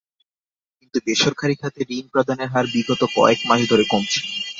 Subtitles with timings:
[0.77, 4.19] কিন্তু বেসরকারি খাতে ঋণ প্রদানের হার বিগত কয়েক মাস ধরে কমছে।